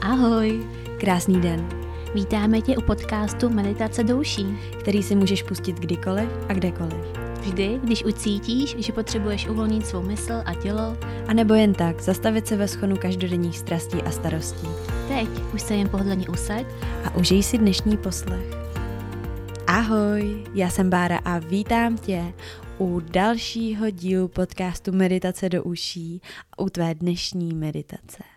Ahoj, 0.00 0.66
krásný 1.00 1.40
den, 1.40 1.68
vítáme 2.14 2.60
tě 2.60 2.76
u 2.76 2.80
podcastu 2.80 3.50
Meditace 3.50 4.04
douší, 4.04 4.46
který 4.80 5.02
si 5.02 5.14
můžeš 5.14 5.42
pustit 5.42 5.76
kdykoliv 5.76 6.28
a 6.48 6.52
kdekoliv. 6.52 7.24
Vždy, 7.40 7.80
když 7.84 8.04
ucítíš, 8.04 8.76
že 8.78 8.92
potřebuješ 8.92 9.48
uvolnit 9.48 9.86
svou 9.86 10.02
mysl 10.02 10.42
a 10.44 10.54
tělo, 10.54 10.96
A 11.28 11.32
nebo 11.32 11.54
jen 11.54 11.74
tak, 11.74 12.00
zastavit 12.00 12.46
se 12.46 12.56
ve 12.56 12.68
schonu 12.68 12.96
každodenních 12.96 13.58
strastí 13.58 14.02
a 14.02 14.10
starostí. 14.10 14.68
teď 15.08 15.28
už 15.54 15.62
se 15.62 15.74
jen 15.74 15.88
pohodlně 15.88 16.28
usaď 16.28 16.66
A 17.04 17.14
užij 17.14 17.42
si 17.42 17.58
dnešní 17.58 17.96
poslech. 17.96 18.46
Ahoj, 19.66 20.44
já 20.54 20.70
jsem 20.70 20.90
Bára 20.90 21.18
a 21.24 21.38
vítám 21.38 21.98
tě 21.98 22.34
u 22.78 23.00
dalšího 23.00 23.90
dílu 23.90 24.28
podcastu 24.28 24.92
Meditace 24.92 25.48
do 25.48 25.62
uší 25.62 26.20
a 26.52 26.62
u 26.62 26.68
tvé 26.68 26.94
dnešní 26.94 27.54
meditace. 27.54 28.33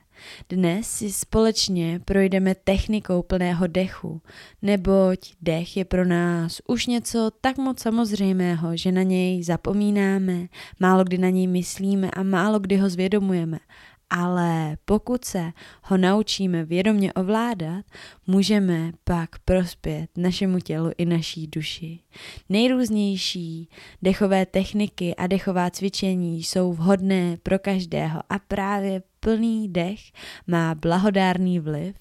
Dnes 0.50 0.88
si 0.88 1.12
společně 1.12 2.02
projdeme 2.06 2.56
technikou 2.56 3.24
plného 3.24 3.68
dechu, 3.68 4.22
neboť 4.62 5.34
dech 5.42 5.78
je 5.78 5.86
pro 5.86 6.06
nás 6.06 6.62
už 6.68 6.86
něco 6.86 7.32
tak 7.42 7.58
moc 7.58 7.80
samozřejmého, 7.80 8.78
že 8.78 8.92
na 8.92 9.04
něj 9.04 9.44
zapomínáme, 9.44 10.48
málo 10.80 11.04
kdy 11.04 11.18
na 11.18 11.30
něj 11.30 11.48
myslíme 11.48 12.12
a 12.12 12.24
málo 12.24 12.60
kdy 12.60 12.78
ho 12.78 12.90
zvědomujeme. 12.90 13.60
Ale 14.10 14.78
pokud 14.86 15.26
se 15.26 15.52
ho 15.84 15.98
naučíme 15.98 16.66
vědomě 16.66 17.14
ovládat, 17.14 17.86
můžeme 18.28 18.92
pak 19.04 19.40
prospět 19.40 20.10
našemu 20.18 20.60
tělu 20.60 20.92
i 20.98 21.06
naší 21.06 21.48
duši. 21.48 22.00
Nejrůznější 22.50 23.70
dechové 24.02 24.46
techniky 24.46 25.16
a 25.16 25.28
dechová 25.28 25.70
cvičení 25.70 26.44
jsou 26.44 26.74
vhodné 26.74 27.38
pro 27.44 27.60
každého 27.60 28.22
a 28.30 28.40
právě 28.40 29.02
plný 29.20 29.70
dech 29.70 30.00
má 30.48 30.76
blahodárný 30.76 31.60
vliv 31.60 31.96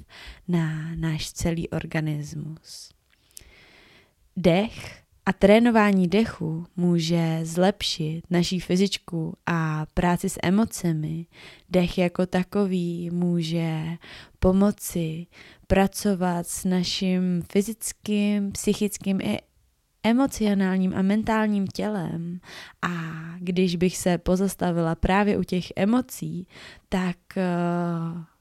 na 0.49 0.95
náš 0.95 1.33
celý 1.33 1.69
organismus. 1.69 2.91
Dech 4.37 5.06
a 5.27 5.33
trénování 5.33 6.09
dechu 6.09 6.67
může 6.77 7.41
zlepšit 7.43 8.23
naší 8.31 8.61
fyzičku 8.61 9.35
a 9.47 9.87
práci 9.95 10.29
s 10.29 10.39
emocemi. 10.43 11.27
Dech 11.71 11.99
jako 11.99 12.27
takový 12.27 13.11
může 13.11 13.83
pomoci 14.39 15.27
pracovat 15.67 16.47
s 16.47 16.65
naším 16.65 17.43
fyzickým, 17.53 18.53
psychickým 18.53 19.21
i 19.21 19.39
emocionálním 20.03 20.95
a 20.97 21.03
mentálním 21.03 21.67
tělem. 21.67 22.41
A 22.83 22.91
když 23.39 23.77
bych 23.77 23.97
se 23.97 24.19
pozastavila 24.19 24.95
právě 24.95 25.39
u 25.39 25.43
těch 25.43 25.73
emocí, 25.77 26.47
tak 26.89 27.17
eh, 27.37 27.45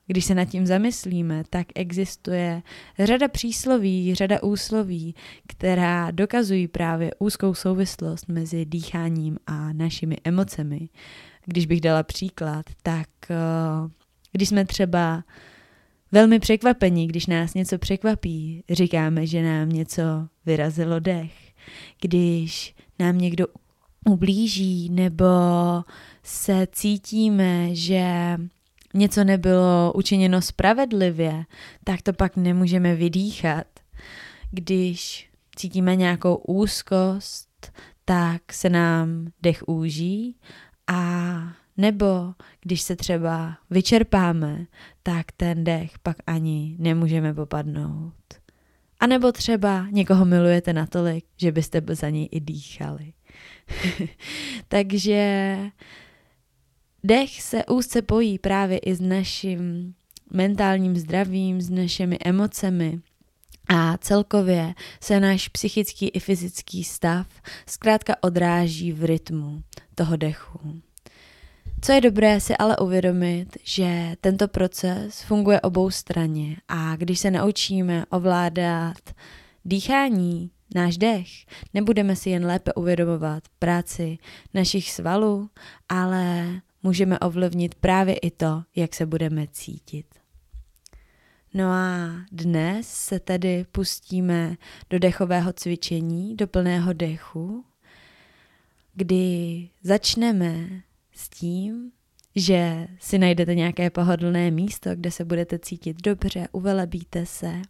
když 0.07 0.25
se 0.25 0.35
nad 0.35 0.45
tím 0.45 0.65
zamyslíme, 0.65 1.43
tak 1.49 1.67
existuje 1.75 2.61
řada 2.99 3.27
přísloví, 3.27 4.15
řada 4.15 4.43
úsloví, 4.43 5.15
která 5.47 6.11
dokazují 6.11 6.67
právě 6.67 7.11
úzkou 7.19 7.53
souvislost 7.53 8.27
mezi 8.27 8.65
dýcháním 8.65 9.37
a 9.47 9.73
našimi 9.73 10.17
emocemi. 10.23 10.89
Když 11.45 11.65
bych 11.65 11.81
dala 11.81 12.03
příklad, 12.03 12.65
tak 12.83 13.07
eh, 13.29 13.35
když 14.31 14.49
jsme 14.49 14.65
třeba 14.65 15.23
velmi 16.11 16.39
překvapení, 16.39 17.07
když 17.07 17.27
nás 17.27 17.53
něco 17.53 17.77
překvapí, 17.77 18.63
říkáme, 18.69 19.27
že 19.27 19.43
nám 19.43 19.69
něco 19.69 20.03
vyrazilo 20.45 20.99
dech. 20.99 21.33
Když 22.01 22.75
nám 22.99 23.17
někdo 23.17 23.47
ublíží 24.05 24.89
nebo 24.89 25.25
se 26.23 26.67
cítíme, 26.71 27.75
že 27.75 28.37
něco 28.95 29.23
nebylo 29.23 29.93
učiněno 29.95 30.41
spravedlivě, 30.41 31.45
tak 31.83 32.01
to 32.01 32.13
pak 32.13 32.37
nemůžeme 32.37 32.95
vydýchat. 32.95 33.67
Když 34.51 35.29
cítíme 35.55 35.95
nějakou 35.95 36.35
úzkost, 36.35 37.71
tak 38.05 38.53
se 38.53 38.69
nám 38.69 39.27
dech 39.41 39.63
úží 39.67 40.37
a 40.87 41.35
nebo 41.77 42.33
když 42.61 42.81
se 42.81 42.95
třeba 42.95 43.57
vyčerpáme, 43.69 44.65
tak 45.03 45.31
ten 45.37 45.63
dech 45.63 45.99
pak 45.99 46.17
ani 46.27 46.75
nemůžeme 46.79 47.33
popadnout. 47.33 48.13
A 48.99 49.07
nebo 49.07 49.31
třeba 49.31 49.87
někoho 49.91 50.25
milujete 50.25 50.73
natolik, 50.73 51.25
že 51.37 51.51
byste 51.51 51.81
za 51.89 52.09
něj 52.09 52.29
i 52.31 52.39
dýchali. 52.39 53.13
Takže 54.67 55.57
dech 57.05 57.41
se 57.41 57.65
úzce 57.65 58.01
pojí 58.01 58.39
právě 58.39 58.77
i 58.77 58.95
s 58.95 59.01
naším 59.01 59.93
mentálním 60.31 60.97
zdravím, 60.97 61.61
s 61.61 61.69
našimi 61.69 62.17
emocemi 62.25 62.99
a 63.67 63.97
celkově 63.97 64.73
se 65.01 65.19
náš 65.19 65.47
psychický 65.47 66.07
i 66.07 66.19
fyzický 66.19 66.83
stav 66.83 67.27
zkrátka 67.67 68.15
odráží 68.21 68.91
v 68.91 69.03
rytmu 69.03 69.63
toho 69.95 70.15
dechu. 70.15 70.81
Co 71.81 71.91
je 71.91 72.01
dobré 72.01 72.39
si 72.39 72.57
ale 72.57 72.77
uvědomit, 72.77 73.57
že 73.63 74.15
tento 74.21 74.47
proces 74.47 75.21
funguje 75.21 75.61
obou 75.61 75.89
straně 75.89 76.57
a 76.67 76.95
když 76.95 77.19
se 77.19 77.31
naučíme 77.31 78.05
ovládat 78.09 78.97
dýchání, 79.65 80.51
náš 80.75 80.97
dech, 80.97 81.27
nebudeme 81.73 82.15
si 82.15 82.29
jen 82.29 82.45
lépe 82.45 82.73
uvědomovat 82.73 83.43
práci 83.59 84.17
našich 84.53 84.91
svalů, 84.91 85.49
ale 85.89 86.45
můžeme 86.85 87.19
ovlivnit 87.19 87.75
právě 87.75 88.15
i 88.15 88.31
to, 88.31 88.63
jak 88.75 88.95
se 88.95 89.05
budeme 89.05 89.47
cítit. 89.51 90.05
No 91.53 91.65
a 91.65 92.09
dnes 92.31 92.87
se 92.87 93.19
tedy 93.19 93.65
pustíme 93.71 94.55
do 94.89 94.99
dechového 94.99 95.53
cvičení, 95.53 96.35
do 96.35 96.47
plného 96.47 96.93
dechu, 96.93 97.65
kdy 98.93 99.69
začneme 99.83 100.67
s 101.11 101.29
tím, 101.29 101.91
že 102.35 102.87
si 102.99 103.17
najdete 103.17 103.55
nějaké 103.55 103.89
pohodlné 103.89 104.51
místo, 104.51 104.89
kde 104.95 105.11
se 105.11 105.25
budete 105.25 105.59
cítit 105.59 106.01
dobře, 106.01 106.47
uvelebíte 106.51 107.25
se. 107.25 107.61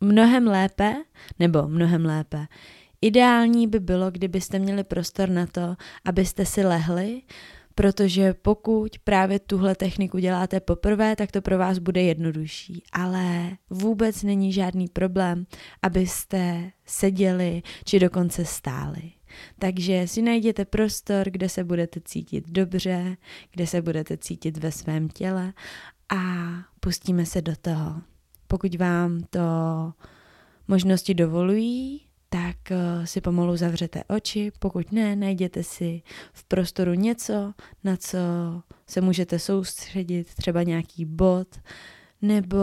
Mnohem 0.00 0.46
lépe, 0.46 0.94
nebo 1.38 1.68
mnohem 1.68 2.04
lépe, 2.04 2.46
ideální 3.00 3.66
by 3.68 3.80
bylo, 3.80 4.10
kdybyste 4.10 4.58
měli 4.58 4.84
prostor 4.84 5.28
na 5.28 5.46
to, 5.46 5.76
abyste 6.04 6.46
si 6.46 6.64
lehli, 6.64 7.22
protože 7.74 8.34
pokud 8.34 8.98
právě 8.98 9.38
tuhle 9.38 9.74
techniku 9.74 10.18
děláte 10.18 10.60
poprvé, 10.60 11.16
tak 11.16 11.32
to 11.32 11.42
pro 11.42 11.58
vás 11.58 11.78
bude 11.78 12.02
jednodušší. 12.02 12.82
Ale 12.92 13.50
vůbec 13.70 14.22
není 14.22 14.52
žádný 14.52 14.88
problém, 14.88 15.46
abyste 15.82 16.70
seděli 16.86 17.62
či 17.84 17.98
dokonce 17.98 18.44
stáli. 18.44 19.12
Takže 19.58 20.08
si 20.08 20.22
najděte 20.22 20.64
prostor, 20.64 21.30
kde 21.30 21.48
se 21.48 21.64
budete 21.64 22.00
cítit 22.04 22.50
dobře, 22.50 23.16
kde 23.52 23.66
se 23.66 23.82
budete 23.82 24.16
cítit 24.16 24.56
ve 24.56 24.72
svém 24.72 25.08
těle 25.08 25.52
a 26.08 26.24
pustíme 26.80 27.26
se 27.26 27.42
do 27.42 27.56
toho. 27.56 28.02
Pokud 28.46 28.74
vám 28.74 29.20
to 29.30 29.40
možnosti 30.68 31.14
dovolují, 31.14 32.00
tak 32.34 32.70
eh, 32.70 33.06
si 33.06 33.20
pomalu 33.20 33.56
zavřete 33.56 34.04
oči, 34.04 34.52
pokud 34.58 34.92
ne, 34.92 35.16
najděte 35.16 35.62
si 35.62 36.02
v 36.32 36.44
prostoru 36.44 36.94
něco, 36.94 37.52
na 37.84 37.96
co 37.96 38.18
se 38.86 39.00
můžete 39.00 39.38
soustředit, 39.38 40.34
třeba 40.34 40.62
nějaký 40.62 41.04
bod, 41.04 41.48
nebo 42.22 42.58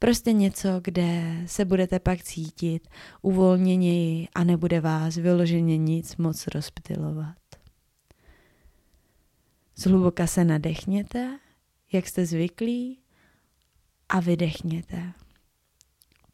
Prostě 0.00 0.32
něco, 0.32 0.68
kde 0.84 1.42
se 1.46 1.64
budete 1.64 1.98
pak 1.98 2.22
cítit 2.22 2.88
uvolněněji 3.22 4.28
a 4.34 4.44
nebude 4.44 4.80
vás 4.80 5.16
vyloženě 5.16 5.76
nic 5.78 6.16
moc 6.16 6.46
rozptilovat. 6.46 7.36
Zhluboka 9.76 10.26
se 10.26 10.44
nadechněte, 10.44 11.38
jak 11.92 12.08
jste 12.08 12.26
zvyklí, 12.26 12.98
a 14.08 14.20
vydechněte. 14.20 15.12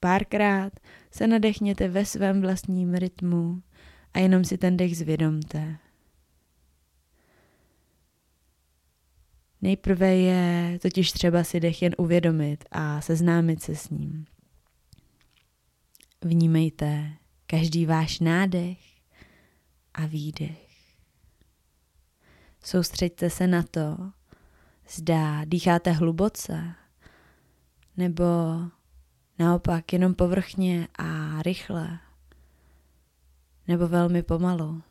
Párkrát 0.05 0.81
se 1.11 1.27
nadechněte 1.27 1.89
ve 1.89 2.05
svém 2.05 2.41
vlastním 2.41 2.95
rytmu 2.95 3.63
a 4.15 4.19
jenom 4.19 4.45
si 4.45 4.59
ten 4.59 4.77
dech 4.77 4.97
zvědomte. 4.97 5.79
Nejprve 9.63 10.17
je 10.17 10.79
totiž 10.79 11.13
třeba 11.13 11.45
si 11.45 11.61
dech 11.61 11.83
jen 11.83 11.95
uvědomit 11.99 12.65
a 12.71 13.01
seznámit 13.01 13.63
se 13.63 13.77
s 13.77 13.91
ním. 13.91 14.25
Vnímejte 16.23 17.13
každý 17.47 17.87
váš 17.87 18.21
nádech 18.21 18.79
a 19.95 20.07
výdech. 20.07 20.69
Soustřeďte 22.65 23.31
se 23.31 23.47
na 23.47 23.63
to, 23.63 23.97
zda 24.89 25.45
dýcháte 25.45 25.93
hluboce, 25.93 26.75
nebo 27.97 28.25
naopak 29.39 29.93
jenom 29.93 30.15
povrchně 30.15 30.89
a 30.99 31.43
rychle, 31.43 31.99
nebo 33.69 33.89
velmi 33.89 34.23
pomalu. 34.23 34.83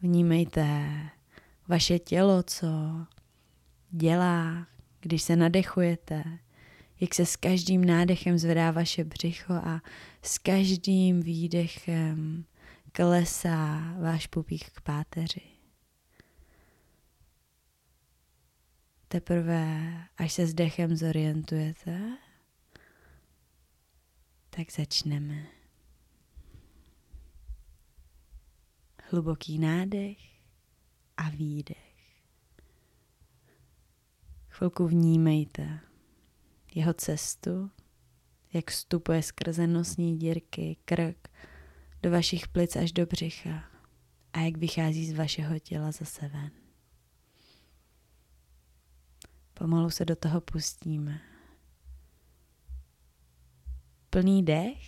Vnímejte 0.00 0.88
vaše 1.68 1.98
tělo, 1.98 2.42
co 2.42 2.66
dělá, 3.90 4.66
když 5.00 5.22
se 5.22 5.36
nadechujete, 5.36 6.24
jak 7.00 7.14
se 7.14 7.26
s 7.26 7.36
každým 7.36 7.84
nádechem 7.84 8.38
zvedá 8.38 8.70
vaše 8.70 9.04
břicho 9.04 9.52
a 9.54 9.80
s 10.22 10.38
každým 10.38 11.20
výdechem 11.20 12.44
klesá 12.92 13.94
váš 14.00 14.26
pupík 14.26 14.70
k 14.70 14.80
páteři. 14.80 15.51
Teprve, 19.12 19.92
až 20.16 20.32
se 20.32 20.46
s 20.46 20.54
dechem 20.54 20.96
zorientujete, 20.96 22.18
tak 24.50 24.72
začneme. 24.72 25.46
Hluboký 29.10 29.58
nádech 29.58 30.18
a 31.16 31.30
výdech. 31.30 31.94
Chvilku 34.48 34.86
vnímejte 34.86 35.80
jeho 36.74 36.94
cestu, 36.94 37.70
jak 38.52 38.70
vstupuje 38.70 39.22
skrze 39.22 39.66
nosní 39.66 40.18
dírky, 40.18 40.76
krk, 40.84 41.28
do 42.02 42.10
vašich 42.10 42.48
plic 42.48 42.76
až 42.76 42.92
do 42.92 43.06
břicha 43.06 43.64
a 44.32 44.40
jak 44.40 44.56
vychází 44.56 45.06
z 45.06 45.16
vašeho 45.16 45.58
těla 45.58 45.92
zase 45.92 46.28
ven. 46.28 46.61
Pomalu 49.62 49.90
se 49.90 50.04
do 50.04 50.16
toho 50.16 50.40
pustíme. 50.40 51.20
Plný 54.10 54.42
dech 54.42 54.78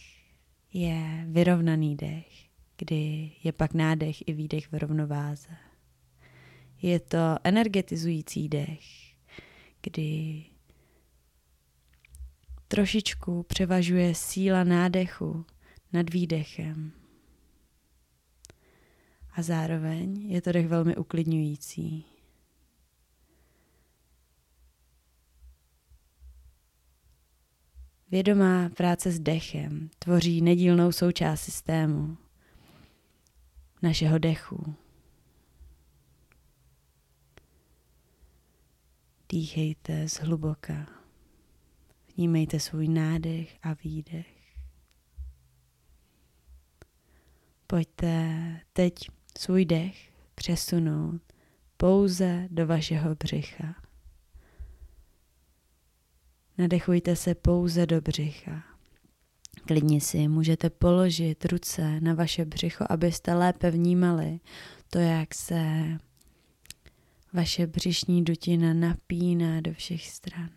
je 0.72 1.24
vyrovnaný 1.28 1.96
dech, 1.96 2.48
kdy 2.76 3.32
je 3.44 3.52
pak 3.52 3.74
nádech 3.74 4.28
i 4.28 4.32
výdech 4.32 4.72
v 4.72 4.78
rovnováze. 4.78 5.56
Je 6.82 7.00
to 7.00 7.18
energetizující 7.44 8.48
dech, 8.48 8.84
kdy 9.80 10.42
trošičku 12.68 13.42
převažuje 13.42 14.14
síla 14.14 14.64
nádechu 14.64 15.46
nad 15.92 16.10
výdechem. 16.10 16.92
A 19.32 19.42
zároveň 19.42 20.30
je 20.30 20.42
to 20.42 20.52
dech 20.52 20.68
velmi 20.68 20.96
uklidňující. 20.96 22.13
Vědomá 28.14 28.68
práce 28.68 29.12
s 29.12 29.20
dechem 29.20 29.90
tvoří 29.98 30.40
nedílnou 30.40 30.92
součást 30.92 31.40
systému 31.40 32.16
našeho 33.82 34.18
dechu. 34.18 34.74
Dýchejte 39.28 40.08
zhluboka. 40.08 40.86
Vnímejte 42.16 42.60
svůj 42.60 42.88
nádech 42.88 43.58
a 43.62 43.72
výdech. 43.84 44.56
Pojďte 47.66 48.60
teď 48.72 48.94
svůj 49.38 49.64
dech 49.64 50.12
přesunout 50.34 51.20
pouze 51.76 52.48
do 52.50 52.66
vašeho 52.66 53.14
břicha. 53.14 53.83
Nadechujte 56.58 57.16
se 57.16 57.34
pouze 57.34 57.86
do 57.86 58.00
břicha. 58.00 58.62
Klidně 59.66 60.00
si 60.00 60.28
můžete 60.28 60.70
položit 60.70 61.44
ruce 61.44 62.00
na 62.00 62.14
vaše 62.14 62.44
břicho, 62.44 62.84
abyste 62.90 63.34
lépe 63.34 63.70
vnímali 63.70 64.40
to, 64.90 64.98
jak 64.98 65.34
se 65.34 65.84
vaše 67.32 67.66
břišní 67.66 68.24
dutina 68.24 68.74
napíná 68.74 69.60
do 69.60 69.74
všech 69.74 70.10
stran. 70.10 70.50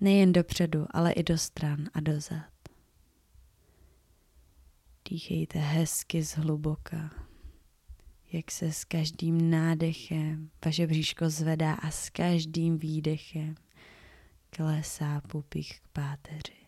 Nejen 0.00 0.32
dopředu, 0.32 0.86
ale 0.90 1.12
i 1.12 1.22
do 1.22 1.38
stran 1.38 1.88
a 1.94 2.00
dozad. 2.00 2.50
Dýchejte 5.08 5.58
hezky 5.58 6.22
zhluboka, 6.22 7.10
jak 8.32 8.50
se 8.50 8.72
s 8.72 8.84
každým 8.84 9.50
nádechem 9.50 10.50
vaše 10.64 10.86
bříško 10.86 11.30
zvedá 11.30 11.74
a 11.74 11.90
s 11.90 12.10
každým 12.10 12.78
výdechem 12.78 13.54
klesá 14.50 15.20
pupík 15.20 15.80
k 15.80 15.88
páteři. 15.88 16.60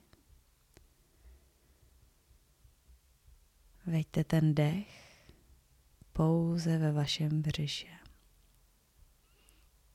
Veďte 3.87 4.25
ten 4.25 4.55
dech 4.55 5.13
pouze 6.13 6.79
ve 6.79 6.93
vašem 6.93 7.43
břiše. 7.43 7.99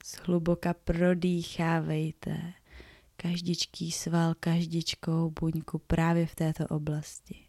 Zhluboka 0.05 0.73
prodýchávejte 0.73 2.53
každičký 3.15 3.91
sval, 3.91 4.35
každičkou 4.39 5.31
buňku 5.39 5.79
právě 5.79 6.25
v 6.25 6.35
této 6.35 6.67
oblasti. 6.67 7.47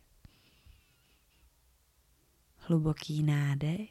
Hluboký 2.56 3.22
nádech 3.22 3.90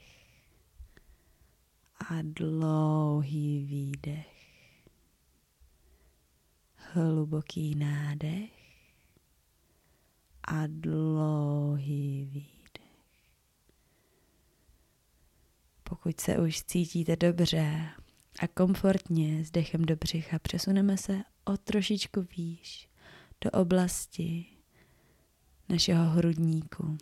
a 2.10 2.14
dlouhý 2.22 3.66
výdech. 3.66 4.37
Hluboký 6.94 7.75
nádech 7.75 8.51
a 10.44 10.68
dlouhý 10.68 12.25
výdech. 12.25 12.57
Pokud 15.84 16.22
se 16.22 16.38
už 16.38 16.63
cítíte 16.63 17.16
dobře 17.16 17.89
a 18.39 18.48
komfortně 18.48 19.45
s 19.45 19.51
dechem 19.51 19.86
do 19.86 19.95
břicha, 19.95 20.39
přesuneme 20.39 20.98
se 20.98 21.22
o 21.45 21.57
trošičku 21.57 22.28
výš 22.38 22.89
do 23.42 23.51
oblasti 23.51 24.45
našeho 25.69 26.10
hrudníku. 26.10 26.98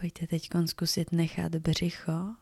Pojďte 0.00 0.26
teď 0.26 0.50
zkusit 0.66 1.12
nechat 1.12 1.54
břicho 1.54 2.34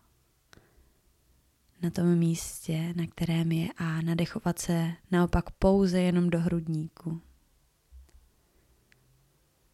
na 1.84 1.90
tom 1.90 2.18
místě, 2.18 2.94
na 2.96 3.06
kterém 3.06 3.52
je 3.52 3.68
a 3.76 4.00
nadechovat 4.00 4.58
se 4.58 4.92
naopak 5.10 5.50
pouze 5.50 6.00
jenom 6.00 6.30
do 6.30 6.40
hrudníku. 6.40 7.20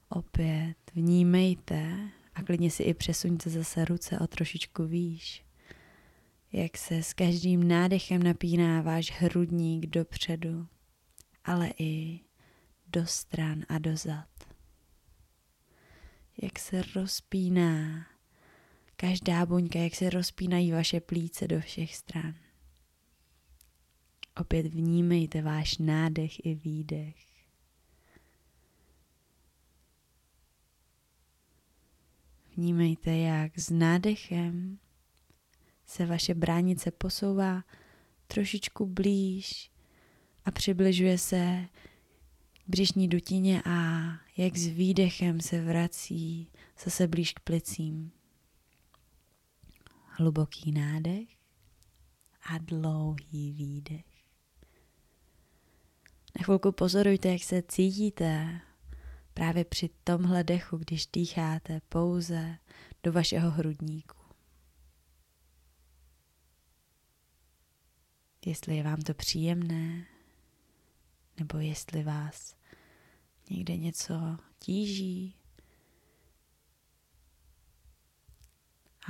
Opět 0.09 0.77
vnímejte 0.95 2.11
a 2.35 2.43
klidně 2.43 2.71
si 2.71 2.83
i 2.83 2.95
přesuňte 2.95 3.51
zase 3.51 3.85
ruce 3.85 4.19
o 4.19 4.27
trošičku 4.27 4.85
výš, 4.85 5.45
jak 6.53 6.77
se 6.77 7.03
s 7.03 7.15
každým 7.15 7.69
nádechem 7.69 8.23
napíná 8.23 8.83
váš 8.83 9.11
hrudník 9.11 9.87
dopředu, 9.87 10.67
ale 11.45 11.71
i 11.79 12.21
do 12.87 13.07
stran 13.07 13.65
a 13.69 13.79
dozad 13.79 14.29
jak 16.43 16.59
se 16.59 16.83
rozpíná 16.95 18.07
každá 19.01 19.47
buňka, 19.47 19.79
jak 19.79 19.95
se 19.95 20.11
rozpínají 20.11 20.73
vaše 20.73 21.01
plíce 21.01 21.49
do 21.49 21.61
všech 21.61 21.97
stran. 21.97 22.35
Opět 24.37 24.67
vnímejte 24.67 25.43
váš 25.43 25.79
nádech 25.79 26.47
i 26.47 26.55
výdech. 26.55 27.17
Vnímejte, 32.57 33.17
jak 33.17 33.59
s 33.59 33.71
nádechem 33.71 34.79
se 35.87 36.07
vaše 36.07 36.35
bránice 36.35 36.91
posouvá 36.91 37.65
trošičku 38.27 38.87
blíž 38.87 39.71
a 40.45 40.51
přibližuje 40.51 41.19
se 41.19 41.67
břišní 42.69 43.09
dutině 43.09 43.63
a 43.65 44.11
jak 44.37 44.57
s 44.57 44.67
výdechem 44.67 45.41
se 45.41 45.61
vrací 45.61 46.51
zase 46.85 47.09
blíž 47.09 47.33
k 47.33 47.41
plicím. 47.41 48.20
Hluboký 50.21 50.73
nádech 50.73 51.29
a 52.43 52.59
dlouhý 52.59 53.53
výdech. 53.53 54.07
Na 56.39 56.45
chvilku 56.45 56.73
pozorujte, 56.73 57.29
jak 57.29 57.43
se 57.43 57.63
cítíte 57.63 58.61
právě 59.35 59.65
při 59.65 59.91
tomhle 60.05 60.45
dechu, 60.45 60.77
když 60.77 61.07
dýcháte 61.07 61.81
pouze 61.89 62.59
do 63.03 63.13
vašeho 63.13 63.51
hrudníku. 63.51 64.17
Jestli 68.47 68.77
je 68.77 68.83
vám 68.83 69.01
to 69.01 69.15
příjemné, 69.15 70.07
nebo 71.39 71.59
jestli 71.59 72.03
vás 72.03 72.57
někde 73.51 73.77
něco 73.77 74.15
tíží. 74.59 75.37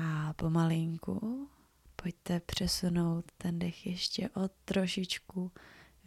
A 0.02 0.29
pomalinku 0.40 1.49
pojďte 1.97 2.40
přesunout 2.40 3.25
ten 3.38 3.59
dech 3.59 3.87
ještě 3.87 4.28
o 4.28 4.49
trošičku 4.64 5.52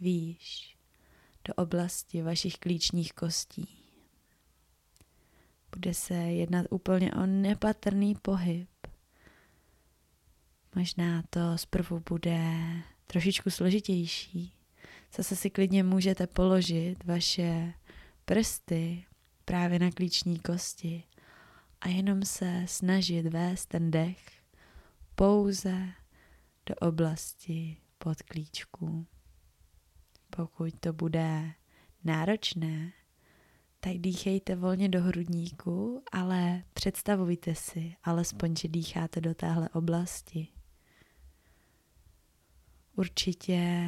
výš 0.00 0.76
do 1.44 1.54
oblasti 1.54 2.22
vašich 2.22 2.58
klíčních 2.58 3.12
kostí. 3.12 3.68
Bude 5.74 5.94
se 5.94 6.14
jednat 6.14 6.66
úplně 6.70 7.12
o 7.12 7.26
nepatrný 7.26 8.14
pohyb. 8.14 8.68
Možná 10.74 11.22
to 11.30 11.58
zprvu 11.58 12.02
bude 12.08 12.40
trošičku 13.06 13.50
složitější. 13.50 14.52
Zase 15.16 15.36
si 15.36 15.50
klidně 15.50 15.82
můžete 15.82 16.26
položit 16.26 17.04
vaše 17.04 17.74
prsty 18.24 19.04
právě 19.44 19.78
na 19.78 19.90
klíční 19.90 20.38
kosti 20.38 21.02
a 21.84 21.88
jenom 21.88 22.22
se 22.22 22.62
snažit 22.66 23.26
vést 23.26 23.66
ten 23.66 23.90
dech 23.90 24.26
pouze 25.14 25.88
do 26.66 26.74
oblasti 26.74 27.76
pod 27.98 28.22
klíčku. 28.22 29.06
Pokud 30.36 30.74
to 30.80 30.92
bude 30.92 31.52
náročné, 32.04 32.92
tak 33.80 33.98
dýchejte 33.98 34.56
volně 34.56 34.88
do 34.88 35.02
hrudníku, 35.02 36.02
ale 36.12 36.62
představujte 36.72 37.54
si 37.54 37.96
alespoň, 38.04 38.56
že 38.56 38.68
dýcháte 38.68 39.20
do 39.20 39.34
téhle 39.34 39.68
oblasti. 39.68 40.48
Určitě 42.96 43.84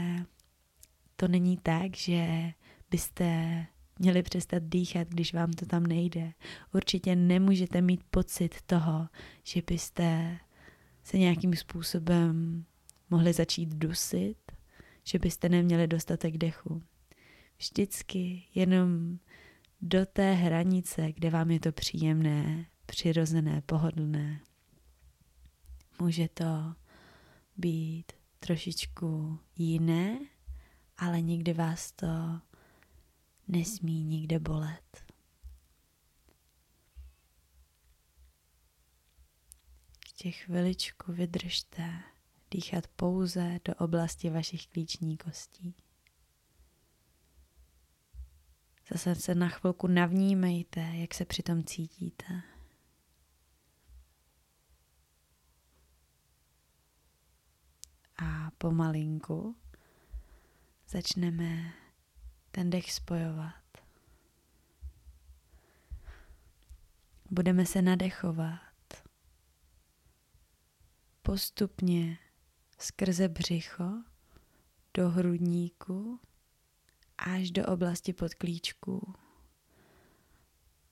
to 1.17 1.29
není 1.29 1.57
tak, 1.57 1.97
že 1.97 2.53
byste 2.91 3.67
měli 3.99 4.23
přestat 4.23 4.62
dýchat, 4.62 5.09
když 5.09 5.35
vám 5.35 5.53
to 5.53 5.67
tam 5.67 5.87
nejde. 5.87 6.33
Určitě 6.75 7.17
nemůžete 7.17 7.81
mít 7.81 8.00
pocit 8.11 8.62
toho, 8.67 9.09
že 9.45 9.62
byste 9.67 10.38
se 11.05 11.19
nějakým 11.19 11.57
způsobem 11.57 12.65
mohli 13.11 13.33
začít 13.33 13.69
dusit, 13.69 14.38
že 15.05 15.19
byste 15.19 15.49
neměli 15.49 15.87
dostatek 15.87 16.38
dechu. 16.38 16.83
Vždycky 17.59 18.43
jenom 18.55 19.19
do 19.81 20.07
té 20.07 20.33
hranice, 20.33 21.12
kde 21.12 21.31
vám 21.31 21.50
je 21.50 21.61
to 21.61 21.73
příjemné, 21.73 22.67
přirozené, 22.87 23.62
pohodlné. 23.67 24.41
Může 26.00 26.29
to 26.29 26.75
být 27.57 28.12
trošičku 28.41 29.38
jiné, 29.57 30.19
ale 30.99 31.21
nikdy 31.21 31.53
vás 31.53 31.93
to 31.93 32.07
nesmí 33.49 34.05
nikde 34.05 34.38
bolet. 34.38 35.05
Ještě 40.05 40.31
chviličku 40.31 41.12
vydržte 41.12 42.03
dýchat 42.50 42.87
pouze 42.87 43.61
do 43.65 43.75
oblasti 43.75 44.31
vašich 44.31 44.67
klíční 44.67 45.17
kostí. 45.17 45.75
Zase 48.93 49.15
se 49.15 49.35
na 49.35 49.49
chvilku 49.49 49.87
navnímejte, 49.87 50.81
jak 50.81 51.15
se 51.15 51.25
přitom 51.25 51.65
cítíte. 51.65 52.43
A 58.17 58.50
pomalinku 58.59 59.57
začneme 60.88 61.73
ten 62.57 62.71
dech 62.71 62.93
spojovat. 62.93 63.63
Budeme 67.31 67.67
se 67.67 67.83
nadechovat 67.83 68.61
postupně 71.23 72.19
skrze 72.79 73.29
břicho 73.29 73.91
do 74.95 75.11
hrudníku 75.11 76.21
až 77.19 77.51
do 77.51 77.67
oblasti 77.67 78.13
podklíčků. 78.13 79.15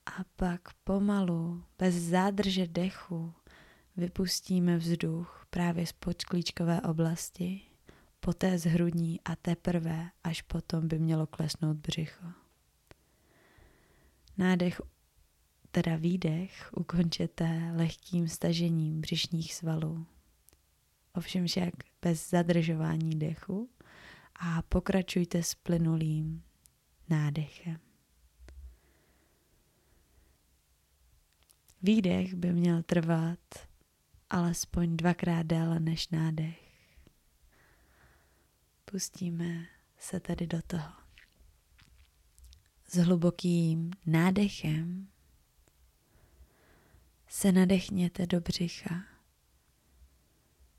A 0.05 0.23
pak 0.35 0.73
pomalu, 0.73 1.63
bez 1.77 1.95
zádrže 1.95 2.67
dechu, 2.67 3.33
vypustíme 3.97 4.77
vzduch 4.77 5.45
právě 5.49 5.87
z 5.87 5.91
podklíčkové 5.91 6.81
oblasti, 6.81 7.61
poté 8.25 8.57
z 8.59 8.65
hrudní 8.65 9.21
a 9.21 9.35
teprve 9.35 10.09
až 10.23 10.41
potom 10.41 10.87
by 10.87 10.99
mělo 10.99 11.27
klesnout 11.27 11.77
břicho. 11.77 12.25
Nádech, 14.37 14.81
teda 15.71 15.95
výdech, 15.95 16.69
ukončete 16.77 17.71
lehkým 17.75 18.27
stažením 18.27 19.01
břišních 19.01 19.53
svalů. 19.53 20.05
Ovšem 21.13 21.47
však 21.47 21.73
bez 22.01 22.29
zadržování 22.29 23.19
dechu 23.19 23.69
a 24.35 24.61
pokračujte 24.61 25.43
s 25.43 25.55
plynulým 25.55 26.43
nádechem. 27.09 27.79
Výdech 31.81 32.33
by 32.33 32.53
měl 32.53 32.83
trvat 32.83 33.39
alespoň 34.29 34.97
dvakrát 34.97 35.45
déle 35.45 35.79
než 35.79 36.09
nádech. 36.09 36.64
Pustíme 38.85 39.65
se 39.97 40.19
tedy 40.19 40.47
do 40.47 40.61
toho. 40.61 40.93
S 42.87 42.97
hlubokým 42.97 43.91
nádechem 44.05 45.07
se 47.27 47.51
nadechněte 47.51 48.27
do 48.27 48.41
břicha. 48.41 49.03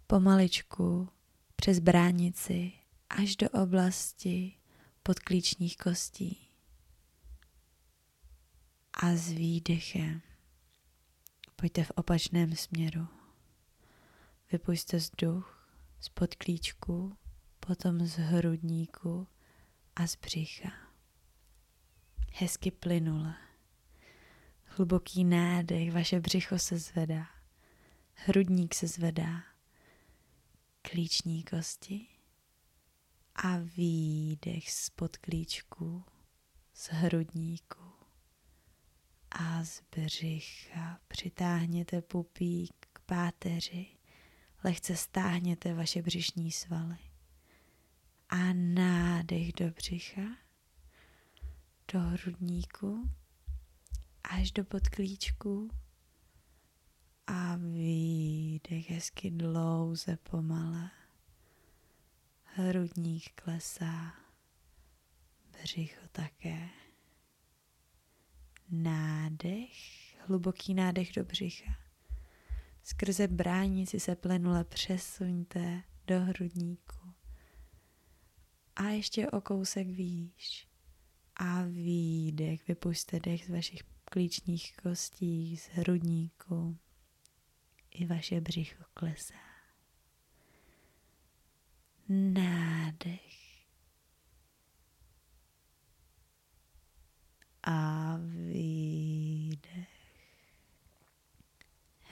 Pomaličku 0.07 1.09
přes 1.57 1.79
bránici 1.79 2.73
až 3.11 3.37
do 3.37 3.51
oblasti 3.51 4.57
podklíčních 5.03 5.77
kostí. 5.77 6.49
A 8.93 9.17
s 9.17 9.29
výdechem 9.29 10.23
pojďte 11.57 11.85
v 11.85 11.91
opačném 11.91 12.57
směru. 12.57 13.07
Vypuste 14.53 14.97
vzduch 14.97 15.69
z 16.01 16.09
podklíčku, 16.09 17.17
potom 17.67 18.07
z 18.07 18.17
hrudníku 18.17 19.29
a 19.97 20.07
z 20.07 20.17
břicha. 20.17 20.73
Hezky 22.33 22.71
plynule. 22.71 23.35
Hluboký 24.65 25.25
nádech, 25.25 25.93
vaše 25.93 26.21
břicho 26.21 26.59
se 26.59 26.79
zvedá, 26.79 27.27
hrudník 28.15 28.75
se 28.75 28.87
zvedá, 28.87 29.43
klíční 30.83 31.45
kosti 31.45 32.07
a 33.35 33.59
výdech 33.59 34.71
z 34.71 34.91
podklíčku, 34.91 36.05
z 36.75 36.89
hrudníku 36.89 37.93
a 39.31 39.65
z 39.65 39.83
břicha. 39.97 41.01
Přitáhněte 41.09 42.03
pupík 42.03 42.87
k 42.93 43.01
páteři, 43.01 43.87
lehce 44.65 44.97
stáhněte 44.97 45.75
vaše 45.75 46.03
břišní 46.03 46.53
svaly 46.53 47.06
a 48.29 48.53
nádech 48.53 49.53
do 49.53 49.71
břicha, 49.71 50.37
do 51.93 52.01
hrudníku, 52.01 53.11
až 54.25 54.53
do 54.53 54.65
podklíčku 54.65 55.71
a 57.27 57.57
výdech 57.57 58.91
hezky 58.91 59.31
dlouze 59.31 60.17
pomale 60.17 60.91
hrudník 62.45 63.31
klesá, 63.35 64.15
břicho 65.53 66.09
také. 66.13 66.69
Nádech, 68.71 69.73
hluboký 70.27 70.75
nádech 70.75 71.13
do 71.13 71.25
břicha. 71.25 71.77
Skrze 72.83 73.29
bránici 73.29 74.01
se 74.01 74.17
plenule 74.17 74.65
přesuňte 74.65 75.83
do 76.07 76.21
hrudníku. 76.21 77.06
A 78.77 78.89
ještě 78.89 79.31
o 79.31 79.41
kousek 79.41 79.87
výš. 79.87 80.69
A 81.37 81.63
výdech, 81.63 82.69
vypuste 82.69 83.21
dech 83.21 83.45
z 83.45 83.51
vašich 83.51 83.83
klíčních 84.05 84.77
kostí, 84.77 85.57
z 85.57 85.69
hrudníku. 85.69 86.79
I 87.91 88.07
vaše 88.07 88.41
břicho 88.41 88.85
klesá 88.95 89.47
nádech 92.09 93.67
a 97.63 98.17
výdech. 98.17 99.67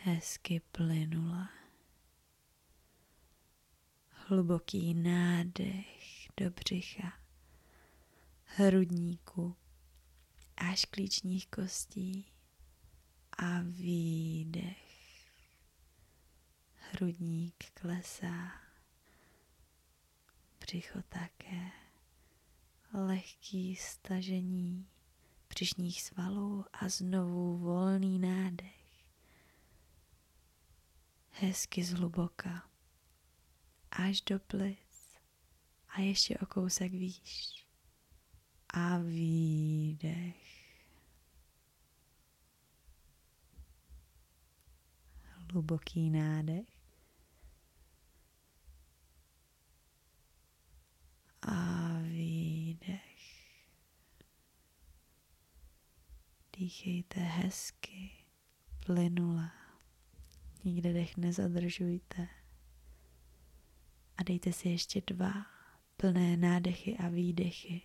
Hezky 0.02 0.60
plynula. 0.60 1.50
Hluboký 4.10 4.94
nádech 4.94 6.23
do 6.36 6.50
břicha, 6.50 7.12
hrudníku 8.44 9.56
až 10.56 10.84
klíčních 10.84 11.46
kostí 11.46 12.32
a 13.38 13.60
výdech. 13.62 14.84
Hrudník 16.74 17.64
klesá 17.74 18.52
břicho 20.60 21.02
také, 21.08 21.70
lehký 22.92 23.76
stažení 23.76 24.88
břišních 25.48 26.02
svalů 26.02 26.64
a 26.72 26.88
znovu 26.88 27.58
volný 27.58 28.18
nádech. 28.18 28.84
Hezky 31.30 31.84
zhluboka 31.84 32.68
až 33.90 34.20
do 34.20 34.38
plic 34.40 34.83
a 35.94 36.00
ještě 36.00 36.38
o 36.38 36.46
kousek 36.46 36.92
výš. 36.92 37.66
A 38.68 38.98
výdech. 38.98 40.36
Hluboký 45.22 46.10
nádech. 46.10 46.68
A 51.42 51.98
výdech. 52.02 53.14
Dýchejte 56.56 57.20
hezky, 57.20 58.10
plynule. 58.86 59.50
Nikde 60.64 60.92
dech 60.92 61.16
nezadržujte. 61.16 62.28
A 64.16 64.22
dejte 64.22 64.52
si 64.52 64.68
ještě 64.68 65.02
dva 65.06 65.53
plné 65.96 66.36
nádechy 66.36 66.96
a 66.96 67.08
výdechy 67.08 67.82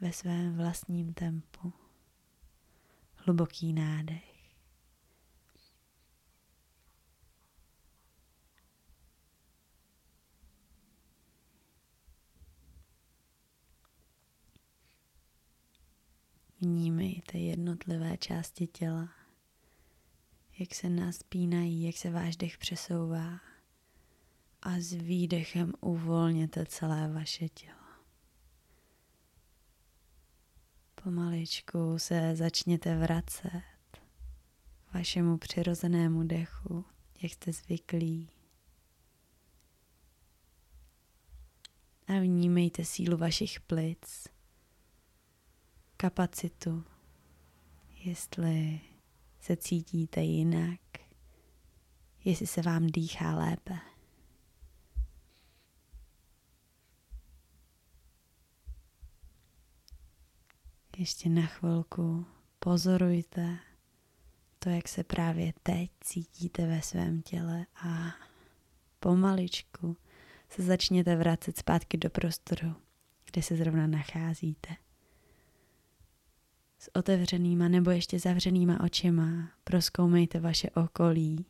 ve 0.00 0.12
svém 0.12 0.56
vlastním 0.56 1.14
tempu. 1.14 1.72
Hluboký 3.14 3.72
nádech. 3.72 4.36
Vnímejte 16.60 17.38
jednotlivé 17.38 18.16
části 18.16 18.66
těla, 18.66 19.08
jak 20.58 20.74
se 20.74 20.90
naspínají, 20.90 21.82
jak 21.82 21.96
se 21.96 22.10
váš 22.10 22.36
dech 22.36 22.58
přesouvá 22.58 23.40
a 24.66 24.80
s 24.80 24.92
výdechem 24.92 25.72
uvolněte 25.80 26.66
celé 26.66 27.12
vaše 27.12 27.48
tělo. 27.48 27.76
Pomaličku 31.04 31.98
se 31.98 32.36
začněte 32.36 32.98
vracet 32.98 33.62
vašemu 34.94 35.38
přirozenému 35.38 36.22
dechu, 36.22 36.84
jak 37.22 37.32
jste 37.32 37.52
zvyklí. 37.52 38.30
A 42.06 42.12
vnímejte 42.20 42.84
sílu 42.84 43.16
vašich 43.16 43.60
plic, 43.60 44.28
kapacitu, 45.96 46.84
jestli 48.04 48.80
se 49.40 49.56
cítíte 49.56 50.20
jinak, 50.20 50.80
jestli 52.24 52.46
se 52.46 52.62
vám 52.62 52.86
dýchá 52.86 53.36
lépe. 53.36 53.95
Ještě 60.98 61.28
na 61.28 61.46
chvilku 61.46 62.26
pozorujte 62.58 63.58
to, 64.58 64.68
jak 64.68 64.88
se 64.88 65.04
právě 65.04 65.52
teď 65.62 65.90
cítíte 66.00 66.66
ve 66.66 66.82
svém 66.82 67.22
těle 67.22 67.66
a 67.74 68.14
pomaličku 69.00 69.96
se 70.48 70.62
začněte 70.62 71.16
vracet 71.16 71.58
zpátky 71.58 71.96
do 71.96 72.10
prostoru, 72.10 72.74
kde 73.32 73.42
se 73.42 73.56
zrovna 73.56 73.86
nacházíte. 73.86 74.76
S 76.78 76.90
otevřenýma 76.94 77.68
nebo 77.68 77.90
ještě 77.90 78.18
zavřenýma 78.18 78.80
očima 78.80 79.50
proskoumejte 79.64 80.40
vaše 80.40 80.70
okolí, 80.70 81.46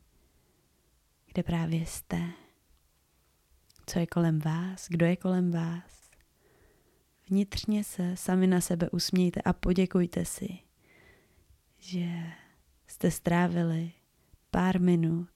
kde 1.32 1.42
právě 1.42 1.86
jste, 1.86 2.22
co 3.86 3.98
je 3.98 4.06
kolem 4.06 4.38
vás, 4.38 4.88
kdo 4.88 5.06
je 5.06 5.16
kolem 5.16 5.50
vás. 5.50 6.05
Vnitřně 7.30 7.84
se 7.84 8.16
sami 8.16 8.46
na 8.46 8.60
sebe 8.60 8.90
usmějte 8.90 9.40
a 9.40 9.52
poděkujte 9.52 10.24
si, 10.24 10.58
že 11.78 12.06
jste 12.86 13.10
strávili 13.10 13.92
pár 14.50 14.80
minut 14.80 15.28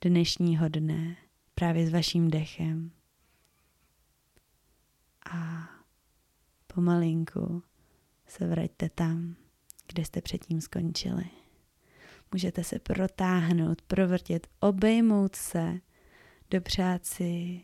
dnešního 0.00 0.68
dne 0.68 1.16
právě 1.54 1.86
s 1.86 1.92
vaším 1.92 2.30
dechem. 2.30 2.90
A 5.30 5.68
pomalinku 6.66 7.62
se 8.26 8.46
vraťte 8.46 8.88
tam, 8.88 9.36
kde 9.86 10.04
jste 10.04 10.20
předtím 10.20 10.60
skončili. 10.60 11.24
Můžete 12.32 12.64
se 12.64 12.78
protáhnout, 12.78 13.82
provrtět, 13.82 14.46
obejmout 14.60 15.36
se, 15.36 15.80
dopřát 16.50 17.06
si 17.06 17.60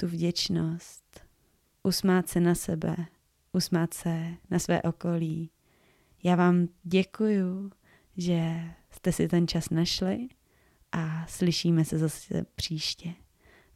tu 0.00 0.06
vděčnost, 0.06 1.27
usmát 1.82 2.28
se 2.28 2.40
na 2.40 2.54
sebe, 2.54 2.96
usmát 3.52 3.94
se 3.94 4.26
na 4.50 4.58
své 4.58 4.82
okolí. 4.82 5.50
Já 6.22 6.36
vám 6.36 6.68
děkuju, 6.82 7.70
že 8.16 8.60
jste 8.90 9.12
si 9.12 9.28
ten 9.28 9.48
čas 9.48 9.70
našli 9.70 10.28
a 10.92 11.26
slyšíme 11.28 11.84
se 11.84 11.98
zase 11.98 12.46
příště. 12.54 13.14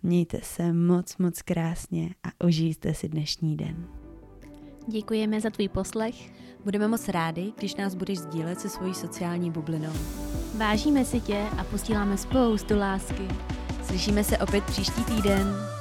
Mějte 0.03 0.41
se 0.43 0.73
moc, 0.73 1.17
moc 1.17 1.43
krásně 1.43 2.15
a 2.23 2.45
užijte 2.47 2.95
si 2.95 3.09
dnešní 3.09 3.57
den. 3.57 3.89
Děkujeme 4.89 5.41
za 5.41 5.51
tvůj 5.51 5.69
poslech. 5.69 6.15
Budeme 6.65 6.89
moc 6.89 7.09
rádi, 7.09 7.53
když 7.59 7.75
nás 7.75 7.95
budeš 7.95 8.19
sdílet 8.19 8.61
se 8.61 8.69
svojí 8.69 8.95
sociální 8.95 9.51
bublinou. 9.51 9.93
Vážíme 10.57 11.05
si 11.05 11.21
tě 11.21 11.47
a 11.59 11.65
posíláme 11.65 12.19
spoustu 12.19 12.79
lásky. 12.79 13.29
Slyšíme 13.85 14.25
se 14.25 14.39
opět 14.39 14.65
příští 14.65 15.05
týden. 15.05 15.73